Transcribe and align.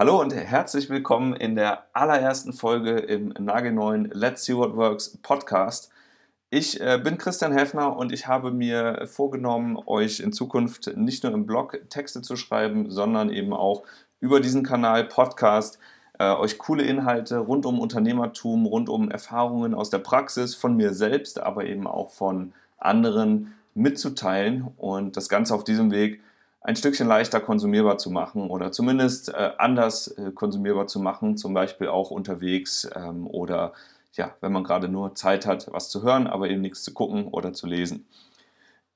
Hallo 0.00 0.20
und 0.20 0.32
herzlich 0.32 0.90
willkommen 0.90 1.34
in 1.34 1.56
der 1.56 1.86
allerersten 1.92 2.52
Folge 2.52 2.98
im 2.98 3.30
nagelneuen 3.30 4.08
Let's 4.14 4.44
See 4.44 4.54
What 4.54 4.76
Works 4.76 5.18
Podcast. 5.24 5.90
Ich 6.50 6.80
äh, 6.80 7.00
bin 7.02 7.18
Christian 7.18 7.50
Heffner 7.50 7.96
und 7.96 8.12
ich 8.12 8.28
habe 8.28 8.52
mir 8.52 9.08
vorgenommen, 9.08 9.76
euch 9.86 10.20
in 10.20 10.32
Zukunft 10.32 10.96
nicht 10.96 11.24
nur 11.24 11.32
im 11.32 11.46
Blog 11.46 11.80
Texte 11.90 12.22
zu 12.22 12.36
schreiben, 12.36 12.92
sondern 12.92 13.28
eben 13.30 13.52
auch 13.52 13.82
über 14.20 14.38
diesen 14.38 14.62
Kanal 14.62 15.02
Podcast 15.02 15.80
äh, 16.20 16.30
euch 16.30 16.58
coole 16.58 16.84
Inhalte 16.84 17.38
rund 17.38 17.66
um 17.66 17.80
Unternehmertum, 17.80 18.66
rund 18.66 18.88
um 18.88 19.10
Erfahrungen 19.10 19.74
aus 19.74 19.90
der 19.90 19.98
Praxis 19.98 20.54
von 20.54 20.76
mir 20.76 20.94
selbst, 20.94 21.40
aber 21.40 21.64
eben 21.64 21.88
auch 21.88 22.10
von 22.10 22.52
anderen 22.76 23.52
mitzuteilen 23.74 24.68
und 24.76 25.16
das 25.16 25.28
Ganze 25.28 25.56
auf 25.56 25.64
diesem 25.64 25.90
Weg 25.90 26.20
ein 26.60 26.76
Stückchen 26.76 27.06
leichter 27.06 27.40
konsumierbar 27.40 27.98
zu 27.98 28.10
machen 28.10 28.50
oder 28.50 28.72
zumindest 28.72 29.28
äh, 29.30 29.50
anders 29.58 30.08
äh, 30.08 30.32
konsumierbar 30.32 30.86
zu 30.86 31.00
machen, 31.00 31.36
zum 31.36 31.54
Beispiel 31.54 31.88
auch 31.88 32.10
unterwegs 32.10 32.88
ähm, 32.94 33.26
oder 33.26 33.72
ja, 34.14 34.34
wenn 34.40 34.52
man 34.52 34.64
gerade 34.64 34.88
nur 34.88 35.14
Zeit 35.14 35.46
hat, 35.46 35.68
was 35.70 35.90
zu 35.90 36.02
hören, 36.02 36.26
aber 36.26 36.50
eben 36.50 36.60
nichts 36.60 36.82
zu 36.82 36.92
gucken 36.92 37.28
oder 37.28 37.52
zu 37.52 37.66
lesen. 37.66 38.06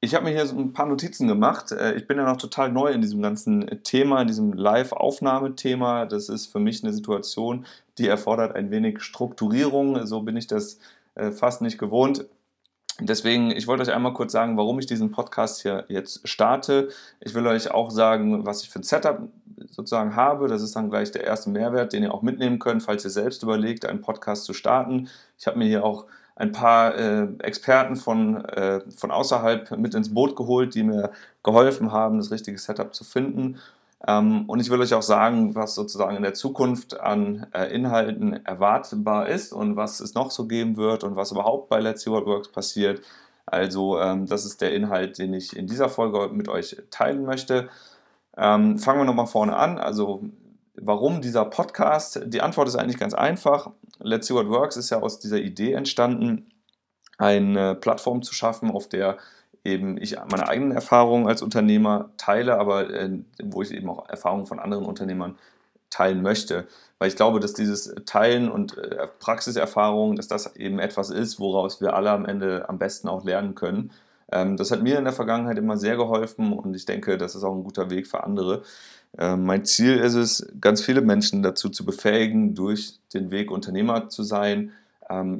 Ich 0.00 0.16
habe 0.16 0.24
mir 0.24 0.32
hier 0.32 0.46
so 0.46 0.58
ein 0.58 0.72
paar 0.72 0.86
Notizen 0.86 1.28
gemacht. 1.28 1.70
Äh, 1.70 1.94
ich 1.94 2.08
bin 2.08 2.18
ja 2.18 2.24
noch 2.24 2.36
total 2.36 2.72
neu 2.72 2.90
in 2.90 3.00
diesem 3.00 3.22
ganzen 3.22 3.82
Thema, 3.84 4.22
in 4.22 4.26
diesem 4.26 4.52
Live-Aufnahmethema. 4.52 6.06
Das 6.06 6.28
ist 6.28 6.46
für 6.46 6.58
mich 6.58 6.82
eine 6.82 6.92
Situation, 6.92 7.66
die 7.98 8.08
erfordert 8.08 8.56
ein 8.56 8.72
wenig 8.72 9.00
Strukturierung. 9.00 10.04
So 10.06 10.22
bin 10.22 10.36
ich 10.36 10.48
das 10.48 10.80
äh, 11.14 11.30
fast 11.30 11.62
nicht 11.62 11.78
gewohnt. 11.78 12.26
Deswegen, 13.00 13.50
ich 13.50 13.66
wollte 13.66 13.82
euch 13.82 13.92
einmal 13.92 14.12
kurz 14.12 14.32
sagen, 14.32 14.56
warum 14.56 14.78
ich 14.78 14.86
diesen 14.86 15.10
Podcast 15.10 15.62
hier 15.62 15.84
jetzt 15.88 16.28
starte. 16.28 16.90
Ich 17.20 17.34
will 17.34 17.46
euch 17.46 17.70
auch 17.70 17.90
sagen, 17.90 18.44
was 18.44 18.62
ich 18.62 18.70
für 18.70 18.80
ein 18.80 18.84
Setup 18.84 19.20
sozusagen 19.70 20.14
habe. 20.14 20.46
Das 20.46 20.62
ist 20.62 20.76
dann 20.76 20.90
gleich 20.90 21.10
der 21.10 21.24
erste 21.24 21.50
Mehrwert, 21.50 21.92
den 21.92 22.02
ihr 22.02 22.12
auch 22.12 22.22
mitnehmen 22.22 22.58
könnt, 22.58 22.82
falls 22.82 23.04
ihr 23.04 23.10
selbst 23.10 23.42
überlegt, 23.42 23.86
einen 23.86 24.02
Podcast 24.02 24.44
zu 24.44 24.52
starten. 24.52 25.08
Ich 25.38 25.46
habe 25.46 25.58
mir 25.58 25.66
hier 25.66 25.84
auch 25.84 26.06
ein 26.36 26.52
paar 26.52 26.94
äh, 26.96 27.28
Experten 27.40 27.96
von, 27.96 28.44
äh, 28.44 28.80
von 28.96 29.10
außerhalb 29.10 29.76
mit 29.78 29.94
ins 29.94 30.12
Boot 30.12 30.36
geholt, 30.36 30.74
die 30.74 30.82
mir 30.82 31.12
geholfen 31.42 31.92
haben, 31.92 32.18
das 32.18 32.30
richtige 32.30 32.58
Setup 32.58 32.94
zu 32.94 33.04
finden. 33.04 33.58
Ähm, 34.06 34.44
und 34.46 34.60
ich 34.60 34.70
will 34.70 34.80
euch 34.80 34.94
auch 34.94 35.02
sagen, 35.02 35.54
was 35.54 35.74
sozusagen 35.74 36.16
in 36.16 36.22
der 36.22 36.34
Zukunft 36.34 36.98
an 36.98 37.46
äh, 37.52 37.72
Inhalten 37.72 38.44
erwartbar 38.44 39.28
ist 39.28 39.52
und 39.52 39.76
was 39.76 40.00
es 40.00 40.14
noch 40.14 40.30
so 40.30 40.46
geben 40.46 40.76
wird 40.76 41.04
und 41.04 41.14
was 41.14 41.30
überhaupt 41.30 41.68
bei 41.68 41.78
Let's 41.78 42.02
See 42.02 42.10
What 42.10 42.26
Works 42.26 42.50
passiert. 42.50 43.02
Also 43.46 44.00
ähm, 44.00 44.26
das 44.26 44.44
ist 44.44 44.60
der 44.60 44.74
Inhalt, 44.74 45.18
den 45.18 45.34
ich 45.34 45.56
in 45.56 45.66
dieser 45.66 45.88
Folge 45.88 46.32
mit 46.32 46.48
euch 46.48 46.76
teilen 46.90 47.24
möchte. 47.24 47.68
Ähm, 48.36 48.78
fangen 48.78 49.00
wir 49.00 49.04
nochmal 49.04 49.26
vorne 49.26 49.56
an. 49.56 49.78
Also 49.78 50.24
warum 50.74 51.20
dieser 51.20 51.44
Podcast? 51.44 52.22
Die 52.26 52.40
Antwort 52.40 52.68
ist 52.68 52.76
eigentlich 52.76 52.98
ganz 52.98 53.14
einfach. 53.14 53.70
Let's 54.00 54.26
See 54.26 54.34
What 54.34 54.48
Works 54.48 54.76
ist 54.76 54.90
ja 54.90 55.00
aus 55.00 55.20
dieser 55.20 55.38
Idee 55.38 55.72
entstanden, 55.74 56.50
eine 57.18 57.76
Plattform 57.76 58.22
zu 58.22 58.34
schaffen, 58.34 58.70
auf 58.70 58.88
der 58.88 59.18
eben 59.64 59.96
ich 60.00 60.16
meine 60.30 60.48
eigenen 60.48 60.72
Erfahrungen 60.72 61.26
als 61.26 61.42
Unternehmer 61.42 62.10
teile, 62.16 62.58
aber 62.58 62.90
äh, 62.90 63.10
wo 63.42 63.62
ich 63.62 63.72
eben 63.72 63.88
auch 63.88 64.08
Erfahrungen 64.08 64.46
von 64.46 64.58
anderen 64.58 64.84
Unternehmern 64.84 65.36
teilen 65.90 66.22
möchte. 66.22 66.66
Weil 66.98 67.08
ich 67.08 67.16
glaube, 67.16 67.40
dass 67.40 67.52
dieses 67.52 67.94
Teilen 68.06 68.50
und 68.50 68.78
äh, 68.78 69.06
Praxiserfahrung, 69.18 70.16
dass 70.16 70.28
das 70.28 70.56
eben 70.56 70.78
etwas 70.78 71.10
ist, 71.10 71.38
woraus 71.38 71.80
wir 71.80 71.94
alle 71.94 72.10
am 72.10 72.24
Ende 72.24 72.68
am 72.68 72.78
besten 72.78 73.08
auch 73.08 73.24
lernen 73.24 73.54
können. 73.54 73.92
Ähm, 74.32 74.56
das 74.56 74.70
hat 74.70 74.82
mir 74.82 74.98
in 74.98 75.04
der 75.04 75.12
Vergangenheit 75.12 75.58
immer 75.58 75.76
sehr 75.76 75.96
geholfen 75.96 76.52
und 76.52 76.74
ich 76.74 76.86
denke, 76.86 77.18
das 77.18 77.34
ist 77.34 77.44
auch 77.44 77.54
ein 77.54 77.64
guter 77.64 77.90
Weg 77.90 78.06
für 78.06 78.24
andere. 78.24 78.62
Ähm, 79.18 79.44
mein 79.44 79.64
Ziel 79.64 79.98
ist 79.98 80.14
es, 80.14 80.48
ganz 80.60 80.82
viele 80.82 81.02
Menschen 81.02 81.42
dazu 81.42 81.68
zu 81.68 81.84
befähigen, 81.84 82.54
durch 82.54 82.98
den 83.12 83.30
Weg 83.30 83.50
Unternehmer 83.50 84.08
zu 84.08 84.22
sein, 84.22 84.72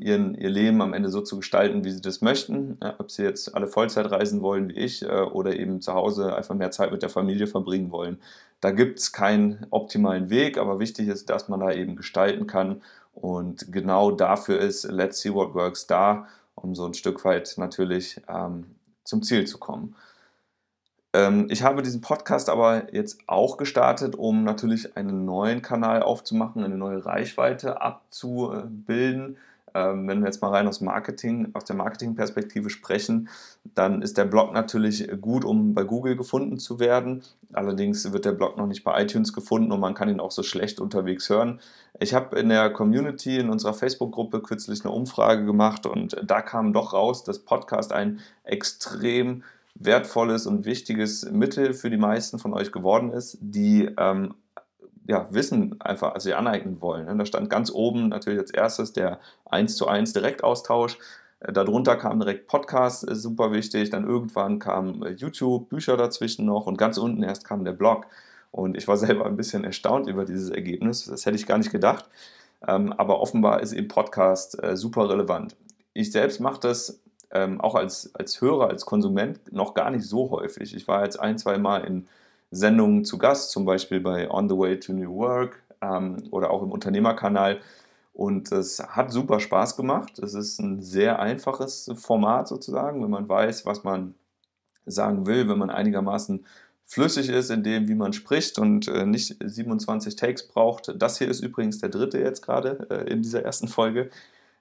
ihren, 0.00 0.34
ihr 0.34 0.50
Leben 0.50 0.82
am 0.82 0.92
Ende 0.92 1.08
so 1.08 1.20
zu 1.20 1.36
gestalten, 1.36 1.84
wie 1.84 1.90
sie 1.90 2.00
das 2.00 2.20
möchten. 2.20 2.78
Ja, 2.82 2.94
ob 2.98 3.10
sie 3.10 3.22
jetzt 3.22 3.54
alle 3.54 3.66
Vollzeit 3.66 4.10
reisen 4.10 4.42
wollen 4.42 4.68
wie 4.68 4.74
ich 4.74 5.02
äh, 5.02 5.06
oder 5.06 5.56
eben 5.56 5.80
zu 5.80 5.94
Hause 5.94 6.34
einfach 6.36 6.54
mehr 6.54 6.70
Zeit 6.70 6.92
mit 6.92 7.02
der 7.02 7.10
Familie 7.10 7.46
verbringen 7.46 7.90
wollen. 7.90 8.18
Da 8.60 8.70
gibt 8.70 8.98
es 8.98 9.12
keinen 9.12 9.66
optimalen 9.70 10.30
Weg, 10.30 10.58
aber 10.58 10.78
wichtig 10.78 11.08
ist, 11.08 11.30
dass 11.30 11.48
man 11.48 11.60
da 11.60 11.72
eben 11.72 11.96
gestalten 11.96 12.46
kann. 12.46 12.82
Und 13.14 13.72
genau 13.72 14.10
dafür 14.10 14.58
ist 14.58 14.84
Let's 14.84 15.20
See 15.20 15.32
What 15.34 15.54
Works 15.54 15.86
da, 15.86 16.26
um 16.54 16.74
so 16.74 16.86
ein 16.86 16.94
Stück 16.94 17.24
weit 17.24 17.54
natürlich 17.56 18.20
ähm, 18.28 18.66
zum 19.04 19.22
Ziel 19.22 19.46
zu 19.46 19.58
kommen. 19.58 19.96
Ähm, 21.12 21.46
ich 21.50 21.62
habe 21.62 21.82
diesen 21.82 22.00
Podcast 22.00 22.48
aber 22.48 22.94
jetzt 22.94 23.20
auch 23.26 23.56
gestartet, 23.56 24.14
um 24.14 24.44
natürlich 24.44 24.96
einen 24.96 25.24
neuen 25.24 25.60
Kanal 25.62 26.02
aufzumachen, 26.02 26.64
eine 26.64 26.76
neue 26.76 27.04
Reichweite 27.04 27.82
abzubilden. 27.82 29.36
Ähm, 29.74 30.08
wenn 30.08 30.20
wir 30.20 30.26
jetzt 30.26 30.42
mal 30.42 30.50
rein 30.50 30.68
aus 30.68 30.80
Marketing, 30.80 31.50
aus 31.54 31.64
der 31.64 31.76
Marketingperspektive 31.76 32.70
sprechen, 32.70 33.28
dann 33.74 34.02
ist 34.02 34.18
der 34.18 34.24
Blog 34.24 34.52
natürlich 34.52 35.08
gut, 35.20 35.44
um 35.44 35.74
bei 35.74 35.84
Google 35.84 36.16
gefunden 36.16 36.58
zu 36.58 36.80
werden. 36.80 37.22
Allerdings 37.52 38.12
wird 38.12 38.24
der 38.24 38.32
Blog 38.32 38.56
noch 38.56 38.66
nicht 38.66 38.84
bei 38.84 39.02
iTunes 39.02 39.32
gefunden 39.32 39.72
und 39.72 39.80
man 39.80 39.94
kann 39.94 40.08
ihn 40.08 40.20
auch 40.20 40.30
so 40.30 40.42
schlecht 40.42 40.80
unterwegs 40.80 41.28
hören. 41.28 41.60
Ich 42.00 42.14
habe 42.14 42.38
in 42.38 42.48
der 42.48 42.70
Community, 42.70 43.38
in 43.38 43.50
unserer 43.50 43.74
Facebook-Gruppe 43.74 44.40
kürzlich 44.40 44.84
eine 44.84 44.92
Umfrage 44.92 45.44
gemacht 45.44 45.86
und 45.86 46.16
da 46.24 46.42
kam 46.42 46.72
doch 46.72 46.92
raus, 46.92 47.24
dass 47.24 47.38
Podcast 47.38 47.92
ein 47.92 48.20
extrem 48.44 49.42
wertvolles 49.74 50.46
und 50.46 50.64
wichtiges 50.64 51.30
Mittel 51.30 51.74
für 51.74 51.90
die 51.90 51.96
meisten 51.96 52.38
von 52.38 52.52
euch 52.52 52.72
geworden 52.72 53.10
ist, 53.10 53.38
die 53.40 53.90
ähm, 53.98 54.34
ja, 55.06 55.26
Wissen 55.30 55.80
einfach 55.80 56.18
sich 56.20 56.34
aneignen 56.34 56.80
wollen. 56.80 57.06
Ne? 57.06 57.16
Da 57.16 57.26
stand 57.26 57.50
ganz 57.50 57.70
oben 57.70 58.08
natürlich 58.08 58.38
als 58.38 58.50
erstes 58.50 58.92
der 58.92 59.18
1 59.46 59.76
zu 59.76 59.88
1 59.88 60.12
Direktaustausch. 60.12 60.98
Äh, 61.40 61.52
darunter 61.52 61.96
kam 61.96 62.20
direkt 62.20 62.46
Podcast, 62.46 63.06
super 63.10 63.52
wichtig. 63.52 63.90
Dann 63.90 64.06
irgendwann 64.06 64.58
kam 64.58 65.02
äh, 65.02 65.10
YouTube, 65.10 65.68
Bücher 65.68 65.96
dazwischen 65.96 66.46
noch 66.46 66.66
und 66.66 66.78
ganz 66.78 66.98
unten 66.98 67.22
erst 67.22 67.44
kam 67.44 67.64
der 67.64 67.72
Blog. 67.72 68.06
Und 68.50 68.76
ich 68.76 68.86
war 68.86 68.96
selber 68.98 69.26
ein 69.26 69.36
bisschen 69.36 69.64
erstaunt 69.64 70.08
über 70.08 70.24
dieses 70.24 70.50
Ergebnis. 70.50 71.06
Das 71.06 71.26
hätte 71.26 71.36
ich 71.36 71.46
gar 71.46 71.58
nicht 71.58 71.72
gedacht. 71.72 72.08
Ähm, 72.66 72.92
aber 72.92 73.20
offenbar 73.20 73.60
ist 73.60 73.72
eben 73.72 73.88
Podcast 73.88 74.62
äh, 74.62 74.76
super 74.76 75.08
relevant. 75.08 75.56
Ich 75.94 76.12
selbst 76.12 76.40
mache 76.40 76.60
das 76.60 77.00
ähm, 77.32 77.60
auch 77.60 77.74
als, 77.74 78.14
als 78.14 78.40
Hörer, 78.40 78.68
als 78.68 78.86
Konsument 78.86 79.52
noch 79.52 79.74
gar 79.74 79.90
nicht 79.90 80.04
so 80.04 80.30
häufig. 80.30 80.74
Ich 80.76 80.86
war 80.86 81.02
jetzt 81.02 81.18
ein, 81.18 81.38
zwei 81.38 81.58
Mal 81.58 81.84
in 81.84 82.06
Sendungen 82.52 83.04
zu 83.04 83.18
Gast, 83.18 83.50
zum 83.50 83.64
Beispiel 83.64 83.98
bei 84.00 84.30
On 84.30 84.48
the 84.48 84.56
Way 84.56 84.78
to 84.78 84.92
New 84.92 85.12
Work 85.16 85.62
ähm, 85.80 86.22
oder 86.30 86.50
auch 86.50 86.62
im 86.62 86.70
Unternehmerkanal. 86.70 87.60
Und 88.12 88.52
es 88.52 88.78
hat 88.78 89.10
super 89.10 89.40
Spaß 89.40 89.74
gemacht. 89.76 90.18
Es 90.18 90.34
ist 90.34 90.60
ein 90.60 90.82
sehr 90.82 91.18
einfaches 91.18 91.90
Format 91.96 92.46
sozusagen, 92.46 93.02
wenn 93.02 93.10
man 93.10 93.28
weiß, 93.28 93.64
was 93.64 93.84
man 93.84 94.14
sagen 94.84 95.26
will, 95.26 95.48
wenn 95.48 95.58
man 95.58 95.70
einigermaßen 95.70 96.44
flüssig 96.84 97.30
ist 97.30 97.50
in 97.50 97.62
dem, 97.62 97.88
wie 97.88 97.94
man 97.94 98.12
spricht 98.12 98.58
und 98.58 98.86
äh, 98.86 99.06
nicht 99.06 99.36
27 99.42 100.14
Takes 100.14 100.46
braucht. 100.46 100.92
Das 101.00 101.16
hier 101.16 101.28
ist 101.28 101.40
übrigens 101.40 101.78
der 101.78 101.88
dritte 101.88 102.18
jetzt 102.18 102.42
gerade 102.42 102.86
äh, 102.90 103.10
in 103.10 103.22
dieser 103.22 103.42
ersten 103.42 103.66
Folge. 103.66 104.10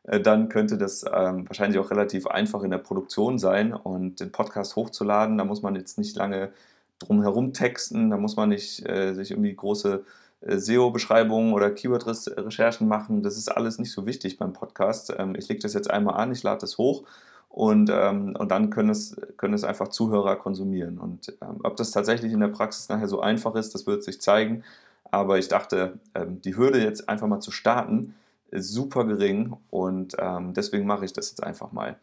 Äh, 0.04 0.22
dann 0.22 0.48
könnte 0.48 0.78
das 0.78 1.04
ähm, 1.04 1.50
wahrscheinlich 1.50 1.78
auch 1.80 1.92
relativ 1.92 2.28
einfach 2.28 2.64
in 2.64 2.72
der 2.72 2.78
Produktion 2.78 3.38
sein 3.38 3.74
und 3.74 4.22
den 4.22 4.32
Podcast 4.32 4.78
hochzuladen. 4.78 5.38
Da 5.38 5.44
muss 5.44 5.62
man 5.62 5.76
jetzt 5.76 5.98
nicht 5.98 6.16
lange 6.16 6.54
drumherum 7.02 7.54
texten, 7.54 8.10
da 8.10 8.18
muss 8.18 8.36
man 8.36 8.50
nicht 8.50 8.88
äh, 8.88 9.14
sich 9.14 9.32
irgendwie 9.32 9.56
große 9.56 10.04
äh, 10.42 10.58
SEO-Beschreibungen 10.58 11.54
oder 11.54 11.72
Keyword-Recherchen 11.72 12.88
machen. 12.88 13.24
Das 13.24 13.38
ist 13.38 13.50
alles 13.50 13.80
nicht 13.80 13.92
so 13.92 14.06
wichtig 14.06 14.38
beim 14.38 14.54
Podcast. 14.54 15.14
Ähm, 15.18 15.36
ich 15.36 15.48
lege 15.50 15.62
das 15.62 15.74
jetzt 15.74 15.90
einmal 15.90 16.16
an, 16.16 16.32
ich 16.32 16.44
lade 16.44 16.62
das 16.62 16.78
hoch 16.78 17.04
und, 17.52 17.90
ähm, 17.94 18.36
und 18.40 18.50
dann 18.50 18.70
können 18.70 18.90
es, 18.90 19.16
können 19.38 19.54
es 19.54 19.64
einfach 19.64 19.90
Zuhörer 19.90 20.38
konsumieren. 20.38 20.98
Und 20.98 21.34
ähm, 21.42 21.60
ob 21.64 21.76
das 21.76 21.92
tatsächlich 21.92 22.32
in 22.32 22.40
der 22.40 22.48
Praxis 22.48 22.88
nachher 22.88 23.10
so 23.10 23.20
einfach 23.20 23.56
ist, 23.56 23.76
das 23.76 23.86
wird 23.86 24.04
sich 24.04 24.22
zeigen. 24.22 24.64
Aber 25.12 25.38
ich 25.38 25.50
dachte, 25.50 26.00
ähm, 26.16 26.42
die 26.42 26.56
Hürde 26.56 26.82
jetzt 26.82 27.10
einfach 27.10 27.28
mal 27.28 27.42
zu 27.42 27.52
starten, 27.52 28.16
ist 28.52 28.70
super 28.70 29.06
gering 29.06 29.56
und 29.70 30.16
ähm, 30.20 30.54
deswegen 30.54 30.86
mache 30.86 31.06
ich 31.06 31.14
das 31.14 31.30
jetzt 31.30 31.44
einfach 31.44 31.72
mal. 31.72 31.98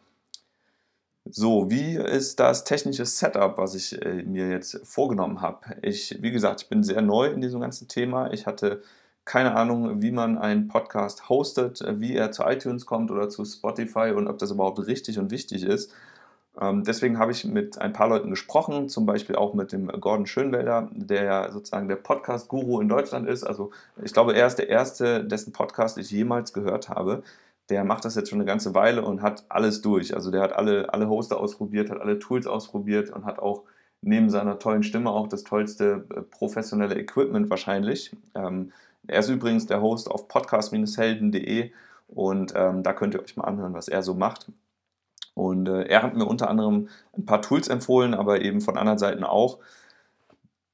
So, 1.25 1.69
wie 1.69 1.95
ist 1.95 2.39
das 2.39 2.63
technische 2.63 3.05
Setup, 3.05 3.57
was 3.57 3.75
ich 3.75 4.01
äh, 4.03 4.23
mir 4.23 4.49
jetzt 4.49 4.79
vorgenommen 4.83 5.41
habe? 5.41 5.59
Ich, 5.81 6.17
wie 6.21 6.31
gesagt, 6.31 6.63
ich 6.63 6.69
bin 6.69 6.83
sehr 6.83 7.01
neu 7.01 7.27
in 7.27 7.41
diesem 7.41 7.61
ganzen 7.61 7.87
Thema. 7.87 8.31
Ich 8.31 8.47
hatte 8.47 8.81
keine 9.25 9.55
Ahnung, 9.55 10.01
wie 10.01 10.11
man 10.11 10.37
einen 10.39 10.67
Podcast 10.67 11.29
hostet, 11.29 11.83
wie 11.99 12.15
er 12.15 12.31
zu 12.31 12.43
iTunes 12.43 12.85
kommt 12.87 13.11
oder 13.11 13.29
zu 13.29 13.45
Spotify 13.45 14.11
und 14.15 14.27
ob 14.27 14.39
das 14.39 14.49
überhaupt 14.51 14.79
richtig 14.87 15.19
und 15.19 15.29
wichtig 15.29 15.63
ist. 15.63 15.93
Ähm, 16.59 16.83
deswegen 16.83 17.19
habe 17.19 17.31
ich 17.31 17.45
mit 17.45 17.77
ein 17.77 17.93
paar 17.93 18.07
Leuten 18.09 18.31
gesprochen, 18.31 18.89
zum 18.89 19.05
Beispiel 19.05 19.35
auch 19.35 19.53
mit 19.53 19.71
dem 19.71 19.87
Gordon 19.87 20.25
Schönwelder, 20.25 20.89
der 20.93 21.23
ja 21.25 21.51
sozusagen 21.51 21.87
der 21.87 21.97
Podcast-Guru 21.97 22.81
in 22.81 22.89
Deutschland 22.89 23.27
ist. 23.27 23.43
Also 23.43 23.71
ich 24.03 24.13
glaube, 24.13 24.33
er 24.35 24.47
ist 24.47 24.55
der 24.55 24.69
erste, 24.69 25.23
dessen 25.23 25.53
Podcast 25.53 25.97
ich 25.99 26.09
jemals 26.09 26.53
gehört 26.53 26.89
habe 26.89 27.23
der 27.69 27.83
macht 27.83 28.05
das 28.05 28.15
jetzt 28.15 28.29
schon 28.29 28.39
eine 28.39 28.45
ganze 28.45 28.73
Weile 28.73 29.03
und 29.03 29.21
hat 29.21 29.45
alles 29.49 29.81
durch. 29.81 30.13
Also 30.15 30.31
der 30.31 30.41
hat 30.41 30.53
alle, 30.53 30.91
alle 30.93 31.07
Hoster 31.09 31.39
ausprobiert, 31.39 31.89
hat 31.89 32.01
alle 32.01 32.19
Tools 32.19 32.47
ausprobiert 32.47 33.09
und 33.11 33.25
hat 33.25 33.39
auch 33.39 33.63
neben 34.01 34.29
seiner 34.29 34.59
tollen 34.59 34.83
Stimme 34.83 35.11
auch 35.11 35.27
das 35.27 35.43
tollste 35.43 36.05
äh, 36.15 36.21
professionelle 36.21 36.95
Equipment 36.95 37.49
wahrscheinlich. 37.49 38.15
Ähm, 38.35 38.71
Er 39.07 39.19
ist 39.19 39.29
übrigens 39.29 39.65
der 39.65 39.81
Host 39.81 40.09
auf 40.09 40.27
podcast-helden.de 40.27 41.71
und 42.07 42.53
ähm, 42.55 42.83
da 42.83 42.93
könnt 42.93 43.13
ihr 43.13 43.21
euch 43.21 43.37
mal 43.37 43.45
anhören, 43.45 43.73
was 43.73 43.87
er 43.87 44.03
so 44.03 44.13
macht. 44.13 44.51
Und 45.35 45.67
äh, 45.69 45.83
er 45.83 46.03
hat 46.03 46.15
mir 46.15 46.25
unter 46.25 46.49
anderem 46.49 46.89
ein 47.17 47.25
paar 47.25 47.41
Tools 47.41 47.67
empfohlen, 47.67 48.13
aber 48.13 48.41
eben 48.41 48.61
von 48.61 48.77
anderen 48.77 48.99
Seiten 48.99 49.23
auch. 49.23 49.59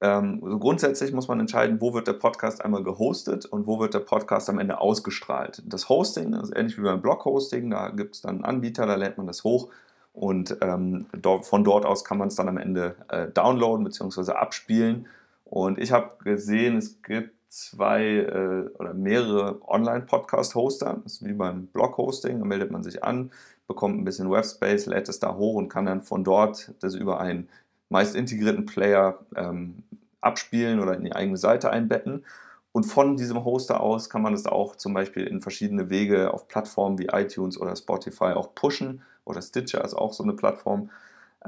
Ähm, 0.06 0.40
also 0.44 0.60
grundsätzlich 0.60 1.12
muss 1.14 1.28
man 1.28 1.40
entscheiden, 1.40 1.82
wo 1.82 1.94
wird 1.94 2.08
der 2.08 2.14
Podcast 2.14 2.64
einmal 2.64 2.84
gehostet 2.84 3.46
und 3.46 3.66
wo 3.66 3.80
wird 3.80 3.94
der 3.96 4.00
Podcast 4.00 4.50
am 4.50 4.60
Ende 4.60 4.80
ausgestrahlt. 4.80 5.64
Das 5.66 5.90
Hosting 5.90 6.34
ist 6.34 6.56
ähnlich 6.56 6.78
wie 6.78 6.84
beim 6.84 7.02
Blog-Hosting, 7.02 7.72
da 7.72 7.90
gibt 7.90 8.16
es 8.16 8.22
dann 8.22 8.36
einen 8.36 8.46
Anbieter, 8.46 8.86
da 8.86 8.96
lädt 8.96 9.18
man 9.18 9.26
das 9.26 9.44
hoch 9.44 9.70
und 10.14 10.58
ähm, 10.62 11.08
dort, 11.12 11.46
von 11.46 11.64
dort 11.64 11.86
aus 11.86 12.04
kann 12.04 12.20
man 12.20 12.28
es 12.28 12.36
dann 12.36 12.48
am 12.48 12.58
Ende 12.58 12.96
äh, 13.10 13.28
downloaden 13.28 13.84
bzw. 13.84 14.34
abspielen. 14.34 15.08
Und 15.44 15.80
ich 15.80 15.92
habe 15.92 16.24
gesehen, 16.24 16.78
es 16.78 17.02
gibt 17.02 17.34
zwei 17.50 18.04
äh, 18.04 18.70
oder 18.78 18.94
mehrere 18.94 19.60
Online-Podcast-Hoster. 19.68 21.02
Das 21.04 21.14
ist 21.14 21.26
wie 21.26 21.34
beim 21.34 21.68
Blog-Hosting. 21.68 22.40
Da 22.40 22.46
meldet 22.46 22.72
man 22.72 22.84
sich 22.84 23.04
an, 23.04 23.32
bekommt 23.68 24.00
ein 24.00 24.06
bisschen 24.06 24.32
Webspace, 24.32 24.86
lädt 24.86 25.10
es 25.10 25.20
da 25.20 25.36
hoch 25.36 25.56
und 25.56 25.70
kann 25.70 25.86
dann 25.86 26.02
von 26.02 26.24
dort 26.24 26.74
das 26.80 26.96
über 26.96 27.20
einen 27.20 27.50
meist 27.90 28.16
integrierten 28.16 28.66
Player 28.66 29.20
ähm, 29.36 29.84
abspielen 30.22 30.80
oder 30.80 30.96
in 30.96 31.04
die 31.04 31.14
eigene 31.14 31.38
Seite 31.38 31.70
einbetten. 31.70 32.26
Und 32.72 32.84
von 32.84 33.16
diesem 33.16 33.46
Hoster 33.46 33.80
aus 33.80 34.10
kann 34.10 34.22
man 34.22 34.34
es 34.34 34.46
auch 34.46 34.76
zum 34.76 34.94
Beispiel 34.94 35.26
in 35.28 35.42
verschiedene 35.42 35.90
Wege 35.90 36.34
auf 36.34 36.48
Plattformen 36.48 37.00
wie 37.00 37.06
iTunes 37.06 37.60
oder 37.60 37.76
Spotify 37.76 38.34
auch 38.34 38.54
pushen. 38.54 39.02
Oder 39.24 39.42
Stitcher 39.42 39.84
ist 39.84 39.94
auch 39.94 40.14
so 40.14 40.24
eine 40.24 40.34
Plattform. 40.34 40.90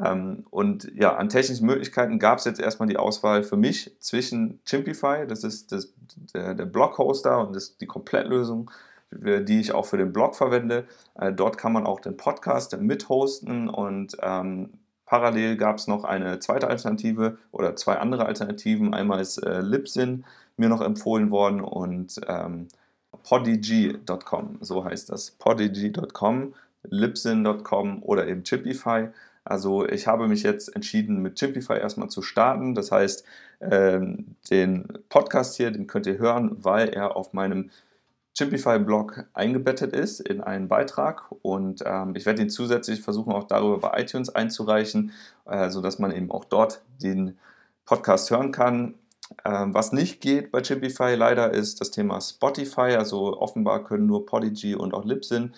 Ähm, 0.02 0.46
und 0.50 0.92
ja, 0.96 1.16
an 1.16 1.30
technischen 1.30 1.66
Möglichkeiten 1.66 2.20
gab 2.20 2.40
es 2.40 2.46
jetzt 2.46 2.60
erstmal 2.60 2.88
die 2.88 2.98
Auswahl 2.98 3.44
für 3.44 3.58
mich 3.58 3.96
zwischen 4.00 4.60
Chimpify, 4.66 5.26
das 5.28 5.44
ist 5.44 5.72
das, 5.72 5.94
der, 6.34 6.54
der 6.54 6.66
Blog-Hoster 6.66 7.46
und 7.46 7.56
das, 7.56 7.78
die 7.78 7.88
Komplettlösung, 7.88 8.72
die 9.12 9.60
ich 9.60 9.72
auch 9.72 9.86
für 9.86 9.98
den 9.98 10.14
Blog 10.14 10.36
verwende. 10.36 10.86
Äh, 11.16 11.34
dort 11.34 11.58
kann 11.58 11.74
man 11.74 11.86
auch 11.86 12.00
den 12.00 12.18
Podcast 12.18 12.78
mithosten 12.80 13.70
und 13.70 14.18
ähm, 14.22 14.74
parallel 15.08 15.58
gab 15.58 15.78
es 15.78 15.88
noch 15.88 16.04
eine 16.04 16.40
zweite 16.40 16.68
Alternative 16.68 17.40
oder 17.52 17.76
zwei 17.76 17.96
andere 17.96 18.28
Alternativen. 18.28 18.94
Einmal 18.94 19.20
ist 19.20 19.40
äh, 19.40 19.62
Libsyn 19.62 20.24
mir 20.58 20.70
noch 20.70 20.82
empfohlen 20.82 21.32
worden 21.32 21.62
und 21.62 22.20
ähm, 22.28 22.68
podigy.com, 23.24 24.58
so 24.62 24.86
heißt 24.86 25.10
das, 25.10 25.32
podigy.com, 25.32 26.54
libsyn.com 26.84 28.04
oder 28.04 28.28
eben 28.28 28.44
Chimpify. 28.44 29.10
Also 29.44 29.88
ich 29.88 30.08
habe 30.08 30.28
mich 30.28 30.44
jetzt 30.44 30.76
entschieden, 30.76 31.22
mit 31.22 31.36
Chimpify 31.40 31.80
erstmal 31.80 32.10
zu 32.10 32.22
starten. 32.22 32.76
Das 32.76 32.92
heißt, 32.92 33.24
ähm, 33.62 34.36
den 34.52 34.88
Podcast 35.10 35.56
hier, 35.56 35.72
den 35.72 35.88
könnt 35.88 36.06
ihr 36.06 36.18
hören, 36.18 36.58
weil 36.64 36.90
er 36.90 37.16
auf 37.16 37.34
meinem 37.34 37.70
Chimpify-Blog 38.38 39.26
eingebettet 39.34 39.94
ist 39.94 40.20
in 40.20 40.42
einen 40.42 40.68
Beitrag 40.68 41.24
und 41.42 41.82
ähm, 41.86 42.16
ich 42.16 42.26
werde 42.26 42.44
ihn 42.44 42.50
zusätzlich 42.50 43.02
versuchen, 43.02 43.34
auch 43.34 43.46
darüber 43.46 43.80
bei 43.80 44.02
iTunes 44.02 44.30
einzureichen, 44.30 45.12
äh, 45.46 45.70
sodass 45.70 45.98
man 45.98 46.12
eben 46.12 46.30
auch 46.30 46.46
dort 46.46 46.82
den 47.02 47.38
Podcast 47.86 48.30
hören 48.30 48.52
kann. 48.52 48.94
Ähm, 49.44 49.74
was 49.74 49.92
nicht 49.92 50.22
geht 50.22 50.52
bei 50.52 50.62
Chimpify 50.62 51.16
leider 51.16 51.52
ist 51.52 51.82
das 51.82 51.90
Thema 51.90 52.22
Spotify. 52.22 52.96
Also 52.96 53.40
offenbar 53.40 53.84
können 53.84 54.06
nur 54.06 54.26
Podigy 54.26 54.76
und 54.76 54.94
auch 54.94 55.04
Libsyn 55.04 55.54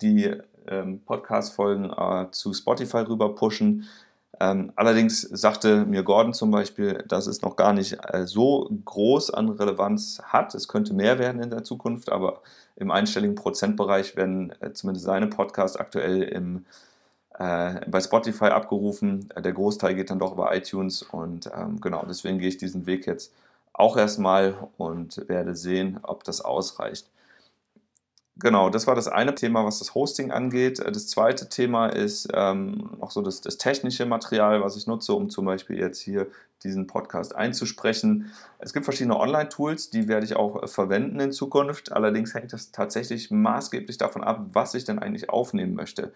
die 0.00 0.32
ähm, 0.68 1.00
Podcast-Folgen 1.04 1.90
äh, 1.90 2.30
zu 2.30 2.54
Spotify 2.54 2.98
rüber 2.98 3.34
pushen. 3.34 3.88
Ähm, 4.42 4.72
allerdings 4.74 5.20
sagte 5.20 5.84
mir 5.84 6.02
Gordon 6.02 6.32
zum 6.32 6.50
Beispiel, 6.50 7.04
dass 7.06 7.26
es 7.26 7.42
noch 7.42 7.56
gar 7.56 7.74
nicht 7.74 7.98
äh, 8.08 8.26
so 8.26 8.70
groß 8.86 9.30
an 9.32 9.50
Relevanz 9.50 10.22
hat. 10.24 10.54
Es 10.54 10.66
könnte 10.66 10.94
mehr 10.94 11.18
werden 11.18 11.42
in 11.42 11.50
der 11.50 11.62
Zukunft, 11.62 12.10
aber 12.10 12.40
im 12.76 12.90
einstelligen 12.90 13.34
Prozentbereich 13.34 14.16
werden 14.16 14.54
äh, 14.60 14.72
zumindest 14.72 15.04
seine 15.04 15.26
Podcasts 15.26 15.76
aktuell 15.76 16.22
im, 16.22 16.64
äh, 17.38 17.86
bei 17.86 18.00
Spotify 18.00 18.46
abgerufen. 18.46 19.28
Der 19.36 19.52
Großteil 19.52 19.94
geht 19.94 20.08
dann 20.08 20.18
doch 20.18 20.32
über 20.32 20.56
iTunes 20.56 21.02
und 21.02 21.50
ähm, 21.54 21.78
genau 21.82 22.06
deswegen 22.08 22.38
gehe 22.38 22.48
ich 22.48 22.56
diesen 22.56 22.86
Weg 22.86 23.06
jetzt 23.06 23.34
auch 23.74 23.98
erstmal 23.98 24.54
und 24.78 25.28
werde 25.28 25.54
sehen, 25.54 26.00
ob 26.02 26.24
das 26.24 26.40
ausreicht. 26.40 27.06
Genau, 28.40 28.70
das 28.70 28.86
war 28.86 28.94
das 28.94 29.06
eine 29.06 29.34
Thema, 29.34 29.66
was 29.66 29.80
das 29.80 29.94
Hosting 29.94 30.30
angeht. 30.30 30.80
Äh, 30.80 30.90
das 30.90 31.08
zweite 31.08 31.48
Thema 31.48 31.88
ist 31.88 32.28
ähm, 32.32 32.90
auch 33.00 33.10
so 33.10 33.20
das, 33.20 33.42
das, 33.42 33.58
technische 33.58 34.06
Material, 34.06 34.62
was 34.62 34.76
ich 34.76 34.86
nutze, 34.86 35.12
um 35.12 35.28
zum 35.28 35.44
Beispiel 35.44 35.78
jetzt 35.78 36.00
hier 36.00 36.26
diesen 36.64 36.86
Podcast 36.86 37.36
einzusprechen. 37.36 38.32
Es 38.58 38.72
gibt 38.72 38.84
verschiedene 38.84 39.18
Online-Tools, 39.18 39.90
die 39.90 40.08
werde 40.08 40.24
ich 40.24 40.36
auch 40.36 40.62
äh, 40.62 40.66
verwenden 40.68 41.20
in 41.20 41.32
Zukunft. 41.32 41.92
Allerdings 41.92 42.34
hängt 42.34 42.52
das 42.54 42.72
tatsächlich 42.72 43.30
maßgeblich 43.30 43.98
davon 43.98 44.24
ab, 44.24 44.46
was 44.52 44.74
ich 44.74 44.84
denn 44.84 44.98
eigentlich 44.98 45.28
aufnehmen 45.28 45.74
möchte. 45.74 46.12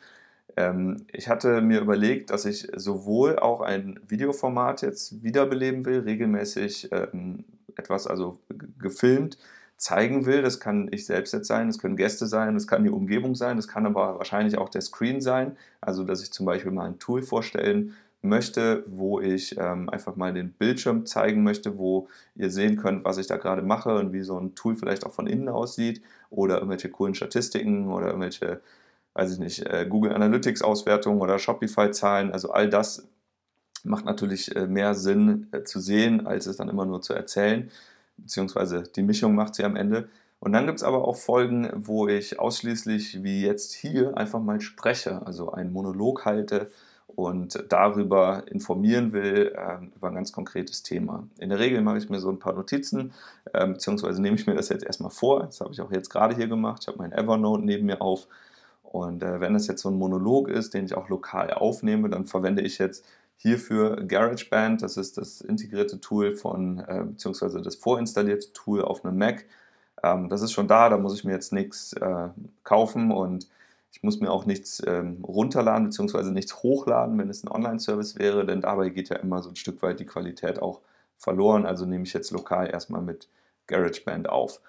Ähm, 0.56 1.06
ich 1.12 1.29
hatte 1.29 1.61
mir 1.61 1.81
überlegt, 1.81 2.31
dass 2.31 2.47
ich 2.47 2.69
sowohl 2.75 3.38
auch 3.38 3.61
ein 3.61 4.00
Videoformat 4.09 4.81
jetzt 4.81 5.23
wiederbeleben 5.23 5.85
will, 5.85 6.00
regelmäßig 6.00 6.91
ähm, 6.91 7.44
etwas 7.76 8.06
also 8.06 8.38
gefilmt, 8.79 9.37
zeigen 9.84 10.25
will. 10.25 10.40
Das 10.40 10.60
kann 10.60 10.88
ich 10.92 11.04
selbst 11.04 11.32
jetzt 11.34 11.46
sein, 11.46 11.66
das 11.66 11.78
können 11.78 11.96
Gäste 11.96 12.26
sein, 12.26 12.54
das 12.54 12.66
kann 12.66 12.84
die 12.84 12.90
Umgebung 12.90 13.34
sein, 13.34 13.56
das 13.56 13.69
kann 13.69 13.84
aber 13.84 14.16
wahrscheinlich 14.16 14.56
auch 14.56 14.70
der 14.70 14.81
Screen 14.81 15.20
sein. 15.20 15.58
Also, 15.82 16.04
dass 16.04 16.22
ich 16.22 16.32
zum 16.32 16.46
Beispiel 16.46 16.72
mal 16.72 16.86
ein 16.86 16.98
Tool 16.98 17.20
vorstellen 17.20 17.94
möchte, 18.22 18.84
wo 18.86 19.20
ich 19.20 19.58
ähm, 19.58 19.90
einfach 19.90 20.16
mal 20.16 20.32
den 20.32 20.52
Bildschirm 20.52 21.04
zeigen 21.04 21.42
möchte, 21.42 21.76
wo 21.76 22.08
ihr 22.34 22.50
sehen 22.50 22.76
könnt, 22.76 23.04
was 23.04 23.19
ich 23.19 23.26
da 23.26 23.36
gerade 23.36 23.60
mache 23.60 23.94
und 23.96 24.14
wie 24.14 24.22
so 24.22 24.40
ein 24.40 24.54
Tool 24.54 24.75
vielleicht 24.75 25.04
auch 25.04 25.12
von 25.12 25.26
innen 25.26 25.50
aussieht 25.50 26.00
oder 26.30 26.54
irgendwelche 26.54 26.88
coolen 26.88 27.14
Statistiken 27.14 27.92
oder 27.92 28.06
irgendwelche, 28.06 28.62
weiß 29.12 29.34
ich 29.34 29.38
nicht, 29.38 29.66
äh, 29.66 29.87
Google 29.87 30.14
Analytics 30.14 30.62
Auswertungen 30.62 31.20
oder 31.20 31.38
Shopify 31.38 31.90
Zahlen. 31.90 32.32
Also 32.32 32.52
all 32.52 32.70
das 32.70 33.06
macht 33.82 34.06
natürlich 34.06 34.56
äh, 34.56 34.66
mehr 34.66 34.94
Sinn 34.94 35.48
äh, 35.52 35.62
zu 35.62 35.78
sehen, 35.78 36.26
als 36.26 36.46
es 36.46 36.56
dann 36.56 36.70
immer 36.70 36.87
nur 36.87 37.02
zu 37.02 37.12
erzählen 37.12 37.70
beziehungsweise 38.16 38.84
die 38.84 39.02
Mischung 39.02 39.34
macht 39.34 39.55
sie 39.55 39.64
am 39.64 39.76
Ende. 39.76 40.08
Und 40.40 40.52
dann 40.52 40.66
gibt 40.66 40.78
es 40.78 40.84
aber 40.84 41.08
auch 41.08 41.16
Folgen, 41.16 41.70
wo 41.75 42.06
ich 42.06 42.38
ausschließlich 42.38 43.22
wie 43.22 43.43
jetzt 43.43 43.72
hier 43.72 44.16
einfach 44.16 44.40
mal 44.40 44.61
spreche, 44.61 45.26
also 45.26 45.52
einen 45.52 45.72
Monolog 45.72 46.25
halte 46.26 46.70
und 47.06 47.64
darüber 47.69 48.43
informieren 48.46 49.12
will, 49.12 49.55
äh, 49.56 49.84
über 49.96 50.08
ein 50.08 50.14
ganz 50.14 50.32
konkretes 50.32 50.82
Thema. 50.82 51.26
In 51.38 51.50
der 51.50 51.58
Regel 51.58 51.81
mache 51.81 51.99
ich 51.99 52.11
mir 52.11 52.20
so 52.20 52.28
ein 52.28 52.38
paar 52.38 52.55
Notizen, 52.55 53.12
äh, 53.52 53.66
beziehungsweise 53.66 54.20
nehme 54.20 54.37
ich 54.37 54.46
mir 54.46 54.55
das 54.55 54.69
jetzt 54.69 54.84
erstmal 54.84 55.11
vor. 55.11 55.44
Das 55.44 55.61
habe 55.61 55.73
ich 55.73 55.80
auch 55.80 55.92
jetzt 55.92 56.11
gerade 56.11 56.35
hier 56.35 56.49
gemacht. 56.49 56.83
Ich 56.83 56.88
habe 56.88 56.99
mein 56.99 57.12
Evernote 57.12 57.64
neben 57.64 57.87
mir 57.87 58.02
auf. 58.02 58.26
Und 58.83 59.23
äh, 59.23 59.40
wenn 59.40 59.54
das 59.54 59.66
jetzt 59.66 59.83
so 59.83 59.88
ein 59.90 59.99
Monolog 59.99 60.49
ist, 60.49 60.75
den 60.75 60.85
ich 60.85 60.94
auch 60.94 61.09
lokal 61.09 61.52
aufnehme, 61.52 62.09
dann 62.09 62.26
verwende 62.26 62.62
ich 62.62 62.78
jetzt 62.78 63.04
Hierfür 63.37 64.05
GarageBand, 64.07 64.83
das 64.83 64.97
ist 64.97 65.19
das 65.19 65.41
integrierte 65.41 66.00
Tool 66.00 66.35
von, 66.35 66.79
äh, 66.81 67.05
beziehungsweise 67.05 67.61
das 67.61 67.76
vorinstallierte 67.76 68.53
Tool 68.53 68.83
auf 68.83 69.05
einem 69.05 69.19
Mac. 69.19 69.45
Ähm, 70.03 70.29
das 70.29 70.43
ist 70.43 70.53
schon 70.53 70.69
da, 70.69 70.88
da 70.88 70.99
muss 70.99 71.14
ich 71.14 71.25
mir 71.25 71.33
jetzt 71.33 71.53
nichts 71.53 71.93
äh, 71.95 72.29
kaufen 72.62 73.11
und 73.11 73.49
ich 73.93 74.03
muss 74.03 74.21
mir 74.21 74.31
auch 74.31 74.45
nichts 74.45 74.83
ähm, 74.87 75.23
runterladen, 75.25 75.85
beziehungsweise 75.85 76.33
nichts 76.33 76.62
hochladen, 76.62 77.17
wenn 77.19 77.31
es 77.31 77.45
ein 77.45 77.49
Online-Service 77.49 78.19
wäre, 78.19 78.45
denn 78.45 78.61
dabei 78.61 78.88
geht 78.88 79.09
ja 79.09 79.17
immer 79.17 79.43
so 79.43 79.50
ein 79.50 79.57
Stück 79.57 79.83
weit 79.83 80.00
die 80.00 80.07
Qualität 80.07 80.61
auch 80.61 80.81
verloren. 81.17 81.64
Also 81.64 81.87
nehme 81.87 82.05
ich 82.05 82.12
jetzt 82.12 82.33
lokal 82.33 82.69
erstmal 82.71 83.03
mit 83.03 83.29
GarageBand 83.67 84.29
auf. 84.29 84.61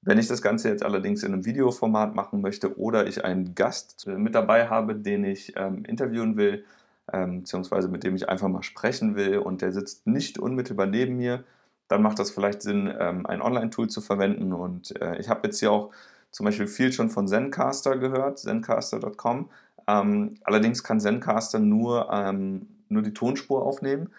Wenn 0.00 0.18
ich 0.18 0.26
das 0.26 0.42
Ganze 0.42 0.68
jetzt 0.68 0.84
allerdings 0.84 1.22
in 1.22 1.32
einem 1.32 1.44
Videoformat 1.44 2.14
machen 2.14 2.40
möchte 2.40 2.76
oder 2.76 3.06
ich 3.06 3.24
einen 3.24 3.54
Gast 3.54 4.06
mit 4.08 4.34
dabei 4.34 4.68
habe, 4.68 4.96
den 4.96 5.24
ich 5.24 5.52
ähm, 5.56 5.84
interviewen 5.84 6.36
will, 6.36 6.64
ähm, 7.12 7.40
beziehungsweise 7.40 7.88
mit 7.88 8.04
dem 8.04 8.16
ich 8.16 8.28
einfach 8.28 8.48
mal 8.48 8.62
sprechen 8.62 9.16
will 9.16 9.38
und 9.38 9.62
der 9.62 9.72
sitzt 9.72 10.06
nicht 10.06 10.38
unmittelbar 10.38 10.86
neben 10.86 11.16
mir, 11.16 11.44
dann 11.88 12.02
macht 12.02 12.18
das 12.18 12.30
vielleicht 12.30 12.62
Sinn, 12.62 12.92
ähm, 12.98 13.26
ein 13.26 13.42
Online-Tool 13.42 13.88
zu 13.88 14.00
verwenden. 14.00 14.52
Und 14.52 14.98
äh, 15.00 15.18
ich 15.18 15.28
habe 15.28 15.40
jetzt 15.44 15.60
hier 15.60 15.70
auch 15.70 15.90
zum 16.30 16.46
Beispiel 16.46 16.66
viel 16.66 16.92
schon 16.92 17.10
von 17.10 17.28
Zencaster 17.28 17.98
gehört, 17.98 18.38
zencaster.com. 18.38 19.50
Ähm, 19.86 20.34
allerdings 20.44 20.82
kann 20.82 21.00
Zencaster 21.00 21.58
nur, 21.58 22.08
ähm, 22.10 22.66
nur 22.88 23.02
die 23.02 23.12
Tonspur 23.12 23.62
aufnehmen. 23.62 24.10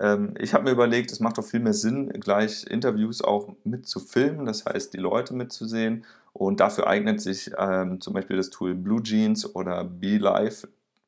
Ähm, 0.00 0.34
ich 0.38 0.54
habe 0.54 0.64
mir 0.64 0.70
überlegt, 0.70 1.10
es 1.12 1.20
macht 1.20 1.38
doch 1.38 1.44
viel 1.44 1.60
mehr 1.60 1.72
Sinn, 1.72 2.08
gleich 2.20 2.64
Interviews 2.64 3.22
auch 3.22 3.54
mit 3.64 3.86
zu 3.86 4.00
filmen, 4.00 4.46
das 4.46 4.64
heißt, 4.64 4.92
die 4.94 4.98
Leute 4.98 5.34
mitzusehen. 5.34 6.04
Und 6.32 6.60
dafür 6.60 6.86
eignet 6.86 7.20
sich 7.20 7.50
ähm, 7.58 8.00
zum 8.00 8.12
Beispiel 8.12 8.36
das 8.36 8.50
Tool 8.50 8.74
Blue 8.74 9.02
Jeans 9.02 9.54
oder 9.54 9.84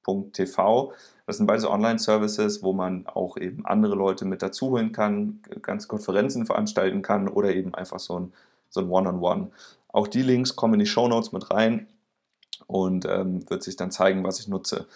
BeLive.tv. 0.09 0.93
Das 1.27 1.37
sind 1.37 1.47
beide 1.47 1.71
Online-Services, 1.71 2.63
wo 2.63 2.73
man 2.73 3.07
auch 3.07 3.37
eben 3.37 3.67
andere 3.67 3.95
Leute 3.95 4.25
mit 4.25 4.43
dazuholen 4.43 4.93
kann, 4.93 5.41
ganz 5.61 5.87
Konferenzen 5.87 6.47
veranstalten 6.47 7.03
kann 7.03 7.29
oder 7.29 7.55
eben 7.55 7.75
einfach 7.75 7.99
so 7.99 8.19
ein, 8.19 8.33
so 8.71 8.81
ein 8.81 8.89
One-on-One. 8.89 9.51
Auch 9.89 10.09
die 10.09 10.23
Links 10.23 10.57
kommen 10.57 10.75
in 10.75 10.81
die 10.81 10.87
Show 10.87 11.09
Notes 11.09 11.33
mit 11.33 11.51
rein 11.51 11.87
und 12.67 13.05
ähm, 13.07 13.49
wird 13.51 13.63
sich 13.63 13.77
dann 13.77 13.91
zeigen, 13.91 14.25
was 14.25 14.41
ich 14.41 14.49
nutze. 14.49 14.87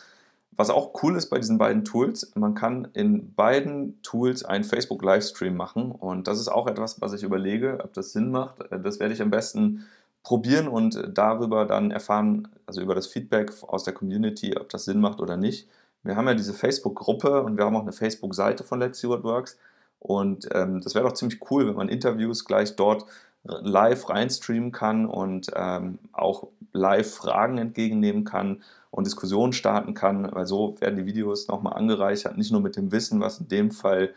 Was 0.55 0.69
auch 0.69 1.03
cool 1.03 1.17
ist 1.17 1.31
bei 1.31 1.39
diesen 1.39 1.57
beiden 1.57 1.85
Tools, 1.85 2.33
man 2.35 2.55
kann 2.55 2.89
in 2.93 3.35
beiden 3.35 4.01
Tools 4.03 4.45
einen 4.45 4.65
Facebook 4.65 5.03
Livestream 5.03 5.57
machen 5.57 5.93
und 5.93 6.29
das 6.29 6.39
ist 6.39 6.49
auch 6.49 6.67
etwas, 6.67 7.01
was 7.01 7.15
ich 7.15 7.23
überlege, 7.23 7.79
ob 7.83 7.95
das 7.95 8.13
Sinn 8.13 8.31
macht. 8.31 8.57
Das 8.71 9.01
werde 9.01 9.15
ich 9.15 9.23
am 9.23 9.31
besten 9.31 9.87
probieren 10.23 10.69
und 10.69 11.03
darüber 11.13 11.65
dann 11.65 11.91
erfahren, 11.91 12.49
also 12.67 12.81
über 12.81 12.95
das 12.95 13.07
Feedback 13.07 13.53
aus 13.67 13.85
der 13.85 13.95
Community, 13.95 14.57
ob 14.57 14.69
das 14.69 14.85
Sinn 14.85 15.01
macht 15.01 15.21
oder 15.21 15.37
nicht. 15.37 15.69
Wir 16.03 16.17
haben 16.17 16.27
ja 16.27 16.35
diese 16.35 16.55
Facebook-Gruppe 16.55 17.43
und 17.43 17.57
wir 17.57 17.65
haben 17.65 17.77
auch 17.77 17.83
eine 17.83 17.93
Facebook-Seite 17.93 18.65
von 18.65 18.81
Let's 18.81 19.01
See 19.01 19.09
What 19.09 19.25
Works 19.25 19.59
und 19.99 20.49
ähm, 20.53 20.81
das 20.81 20.95
wäre 20.95 21.07
doch 21.07 21.15
ziemlich 21.15 21.41
cool, 21.51 21.67
wenn 21.67 21.77
man 21.77 21.89
Interviews 21.89 22.45
gleich 22.45 22.75
dort 22.77 23.07
live 23.45 24.09
reinstreamen 24.09 24.73
kann 24.73 25.07
und 25.07 25.51
ähm, 25.55 25.99
auch 26.13 26.49
live 26.73 27.15
Fragen 27.15 27.59
entgegennehmen 27.59 28.25
kann 28.25 28.63
und 28.91 29.07
Diskussionen 29.07 29.53
starten 29.53 29.95
kann, 29.95 30.29
weil 30.33 30.47
so 30.47 30.77
werden 30.81 30.97
die 30.97 31.07
Videos 31.07 31.49
nochmal 31.49 31.75
angereichert, 31.75 32.37
nicht 32.37 32.53
nur 32.53 32.61
mit 32.61 32.77
dem 32.77 32.93
Wissen, 32.93 33.21
was 33.21 33.41
in 33.41 33.49
dem 33.49 33.71
Fall 33.71 34.11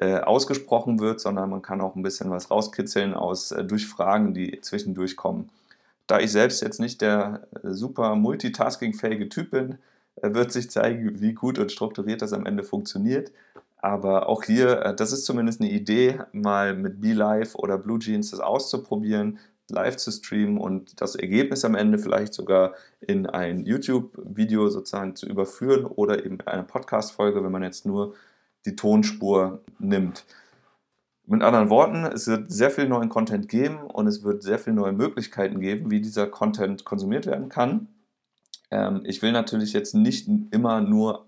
äh, 0.00 0.18
ausgesprochen 0.18 0.98
wird, 1.00 1.20
sondern 1.20 1.50
man 1.50 1.62
kann 1.62 1.80
auch 1.80 1.94
ein 1.94 2.02
bisschen 2.02 2.30
was 2.30 2.50
rauskitzeln 2.50 3.14
aus 3.14 3.52
äh, 3.52 3.64
durch 3.64 3.86
Fragen, 3.86 4.34
die 4.34 4.60
zwischendurch 4.60 5.16
kommen. 5.16 5.50
Da 6.06 6.20
ich 6.20 6.32
selbst 6.32 6.62
jetzt 6.62 6.80
nicht 6.80 7.00
der 7.00 7.46
äh, 7.62 7.70
super 7.70 8.14
multitaskingfähige 8.16 9.28
Typ 9.28 9.52
bin, 9.52 9.78
äh, 10.16 10.34
wird 10.34 10.52
sich 10.52 10.70
zeigen, 10.70 11.20
wie 11.20 11.32
gut 11.32 11.58
und 11.58 11.72
strukturiert 11.72 12.22
das 12.22 12.32
am 12.32 12.46
Ende 12.46 12.64
funktioniert. 12.64 13.32
Aber 13.78 14.28
auch 14.28 14.42
hier, 14.42 14.82
äh, 14.82 14.96
das 14.96 15.12
ist 15.12 15.26
zumindest 15.26 15.60
eine 15.60 15.70
Idee, 15.70 16.18
mal 16.32 16.74
mit 16.74 17.00
BeLive 17.00 17.54
oder 17.56 17.78
Blue 17.78 17.98
Jeans 17.98 18.30
das 18.30 18.40
auszuprobieren, 18.40 19.38
live 19.70 19.96
zu 19.96 20.10
streamen 20.10 20.58
und 20.58 21.00
das 21.00 21.14
Ergebnis 21.14 21.64
am 21.64 21.74
Ende 21.74 21.98
vielleicht 21.98 22.34
sogar 22.34 22.74
in 23.00 23.26
ein 23.26 23.64
YouTube-Video 23.64 24.68
sozusagen 24.68 25.16
zu 25.16 25.26
überführen 25.26 25.86
oder 25.86 26.24
eben 26.24 26.40
eine 26.42 26.64
Podcast-Folge, 26.64 27.42
wenn 27.42 27.52
man 27.52 27.62
jetzt 27.62 27.86
nur 27.86 28.14
die 28.64 28.76
Tonspur 28.76 29.60
nimmt. 29.78 30.24
Mit 31.26 31.42
anderen 31.42 31.70
Worten, 31.70 32.04
es 32.04 32.26
wird 32.26 32.52
sehr 32.52 32.70
viel 32.70 32.86
neuen 32.86 33.08
Content 33.08 33.48
geben 33.48 33.78
und 33.78 34.06
es 34.06 34.22
wird 34.22 34.42
sehr 34.42 34.58
viele 34.58 34.76
neue 34.76 34.92
Möglichkeiten 34.92 35.60
geben, 35.60 35.90
wie 35.90 36.00
dieser 36.00 36.26
Content 36.26 36.84
konsumiert 36.84 37.26
werden 37.26 37.48
kann. 37.48 37.88
Ähm, 38.70 39.02
ich 39.04 39.22
will 39.22 39.32
natürlich 39.32 39.72
jetzt 39.72 39.94
nicht 39.94 40.28
immer 40.50 40.82
nur 40.82 41.26